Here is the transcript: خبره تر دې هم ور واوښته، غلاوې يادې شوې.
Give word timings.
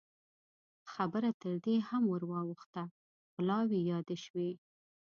خبره 0.93 1.29
تر 1.41 1.53
دې 1.65 1.75
هم 1.87 2.03
ور 2.07 2.23
واوښته، 2.31 2.83
غلاوې 3.35 3.79
يادې 3.91 4.17
شوې. 4.25 4.49